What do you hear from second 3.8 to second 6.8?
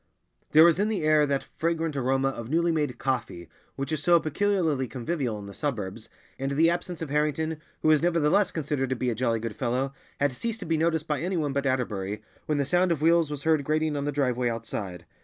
is so peculiarly convivial in the suburbs, and the